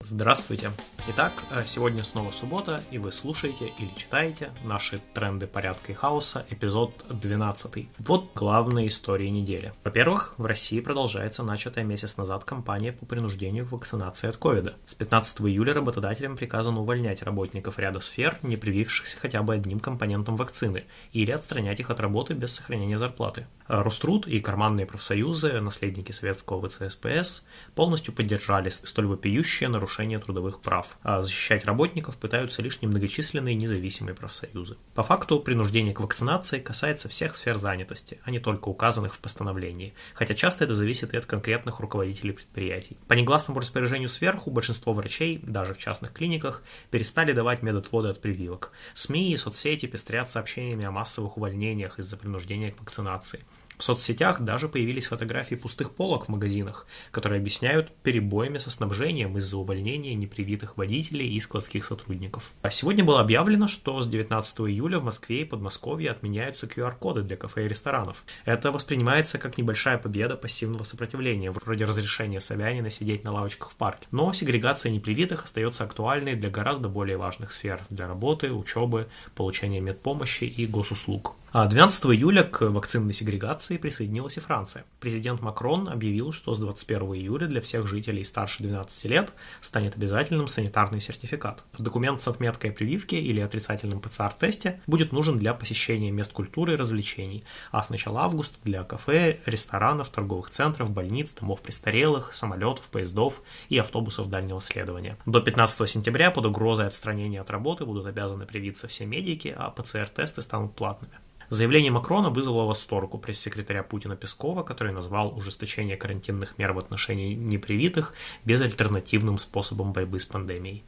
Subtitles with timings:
[0.00, 0.70] Здравствуйте!
[1.08, 6.46] Итак, э, сегодня снова суббота, и вы слушаете или читаете наши тренды порядка и хаоса,
[6.50, 7.88] эпизод 12.
[7.98, 9.72] Вот главные истории недели.
[9.82, 14.76] Во-первых, в России продолжается начатая месяц назад кампания по принуждению к вакцинации от ковида.
[14.86, 20.36] С 15 июля работодателям приказано увольнять работников ряда сфер, не привившихся хотя бы одним компонентом
[20.36, 23.48] вакцины, или отстранять их от работы без сохранения зарплаты.
[23.66, 27.42] Э, Роструд и карманные профсоюзы, наследники советского ВЦСПС,
[27.74, 34.14] полностью поддержали столь вопиющее нарушение нарушения трудовых прав, а защищать работников пытаются лишь немногочисленные независимые
[34.14, 34.76] профсоюзы.
[34.94, 39.94] По факту, принуждение к вакцинации касается всех сфер занятости, а не только указанных в постановлении,
[40.12, 42.98] хотя часто это зависит и от конкретных руководителей предприятий.
[43.08, 48.72] По негласному распоряжению сверху большинство врачей, даже в частных клиниках, перестали давать медотводы от прививок.
[48.92, 53.40] СМИ и соцсети пестрят сообщениями о массовых увольнениях из-за принуждения к вакцинации.
[53.78, 59.56] В соцсетях даже появились фотографии пустых полок в магазинах, которые объясняют перебоями со снабжением из-за
[59.56, 62.52] увольнения непривитых водителей и складских сотрудников.
[62.62, 67.36] А сегодня было объявлено, что с 19 июля в Москве и Подмосковье отменяются QR-коды для
[67.36, 68.24] кафе и ресторанов.
[68.44, 74.08] Это воспринимается как небольшая победа пассивного сопротивления, вроде разрешения Собянина сидеть на лавочках в парке.
[74.10, 80.44] Но сегрегация непривитых остается актуальной для гораздо более важных сфер– для работы, учебы, получения медпомощи
[80.44, 81.37] и госуслуг.
[81.52, 84.84] 12 а июля к вакцинной сегрегации присоединилась и Франция.
[85.00, 89.32] Президент Макрон объявил, что с 21 июля для всех жителей старше 12 лет
[89.62, 91.64] станет обязательным санитарный сертификат.
[91.78, 97.44] Документ с отметкой прививки или отрицательным ПЦР-тесте будет нужен для посещения мест культуры и развлечений,
[97.72, 103.78] а с начала августа для кафе, ресторанов, торговых центров, больниц, домов престарелых, самолетов, поездов и
[103.78, 105.16] автобусов дальнего следования.
[105.24, 110.42] До 15 сентября под угрозой отстранения от работы будут обязаны привиться все медики, а ПЦР-тесты
[110.42, 111.14] станут платными.
[111.50, 117.32] Заявление Макрона вызвало восторг у пресс-секретаря Путина Пескова, который назвал ужесточение карантинных мер в отношении
[117.32, 118.12] непривитых
[118.44, 120.84] безальтернативным способом борьбы с пандемией.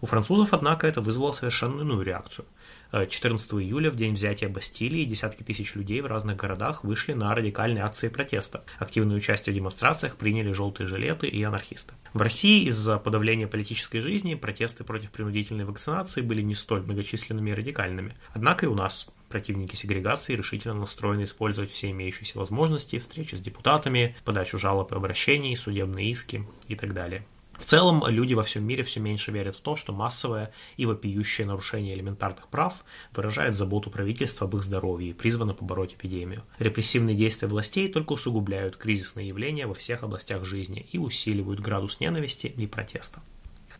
[0.00, 2.46] У французов, однако, это вызвало совершенно иную реакцию.
[2.92, 7.34] 14 э, июля, в день взятия Бастилии, десятки тысяч людей в разных городах вышли на
[7.34, 8.62] радикальные акции протеста.
[8.78, 11.94] Активное участие в демонстрациях приняли желтые жилеты и анархисты.
[12.12, 17.54] В России из-за подавления политической жизни протесты против принудительной вакцинации были не столь многочисленными и
[17.54, 18.14] радикальными.
[18.34, 24.16] Однако и у нас противники сегрегации решительно настроены использовать все имеющиеся возможности, встречи с депутатами,
[24.24, 27.24] подачу жалоб и обращений, судебные иски и так далее.
[27.58, 31.46] В целом, люди во всем мире все меньше верят в то, что массовое и вопиющее
[31.46, 36.42] нарушение элементарных прав выражает заботу правительства об их здоровье и призвано побороть эпидемию.
[36.58, 42.48] Репрессивные действия властей только усугубляют кризисные явления во всех областях жизни и усиливают градус ненависти
[42.48, 43.20] и протеста.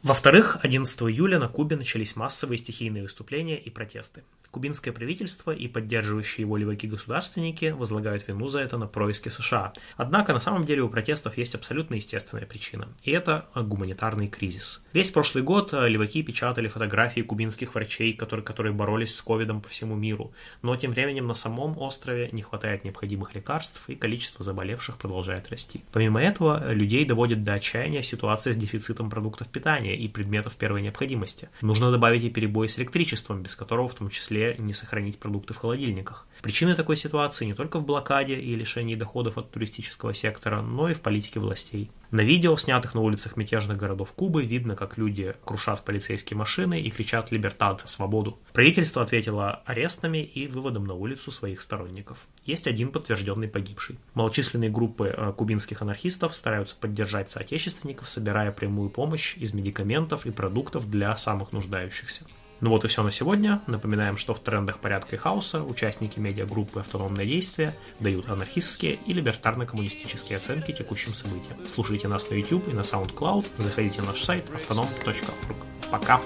[0.02, 4.22] Во-вторых, 11 июля на Кубе начались массовые стихийные выступления и протесты.
[4.56, 9.74] Кубинское правительство и поддерживающие его леваки-государственники возлагают вину за это на происки США.
[9.98, 14.82] Однако на самом деле у протестов есть абсолютно естественная причина, и это гуманитарный кризис.
[14.94, 19.68] Весь прошлый год э, леваки печатали фотографии кубинских врачей, которые, которые боролись с ковидом по
[19.68, 20.32] всему миру,
[20.62, 25.82] но тем временем на самом острове не хватает необходимых лекарств, и количество заболевших продолжает расти.
[25.92, 31.48] Помимо этого, людей доводит до отчаяния ситуация с дефицитом продуктов питания и предметов первой необходимости.
[31.60, 35.58] Нужно добавить и перебои с электричеством, без которого в том числе не сохранить продукты в
[35.58, 36.26] холодильниках.
[36.42, 40.94] Причины такой ситуации не только в блокаде и лишении доходов от туристического сектора, но и
[40.94, 41.90] в политике властей.
[42.12, 46.90] На видео, снятых на улицах мятежных городов Кубы, видно, как люди крушат полицейские машины и
[46.90, 47.82] кричат «Либертад!
[47.84, 48.38] Свободу!».
[48.52, 52.28] Правительство ответило арестами и выводом на улицу своих сторонников.
[52.44, 53.98] Есть один подтвержденный погибший.
[54.14, 60.88] Малочисленные группы э, кубинских анархистов стараются поддержать соотечественников, собирая прямую помощь из медикаментов и продуктов
[60.88, 62.24] для самых нуждающихся.
[62.60, 63.60] Ну вот и все на сегодня.
[63.66, 70.36] Напоминаем, что в трендах порядка и хаоса участники медиагруппы «Автономное действие» дают анархистские и либертарно-коммунистические
[70.36, 71.66] оценки текущим событиям.
[71.66, 75.56] Слушайте нас на YouTube и на SoundCloud, заходите на наш сайт autonom.org.
[75.90, 76.20] Пока!